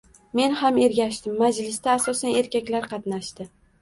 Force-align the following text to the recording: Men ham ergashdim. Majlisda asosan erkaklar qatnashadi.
Men 0.37 0.53
ham 0.61 0.77
ergashdim. 0.85 1.35
Majlisda 1.41 1.93
asosan 1.99 2.41
erkaklar 2.41 2.89
qatnashadi. 2.95 3.49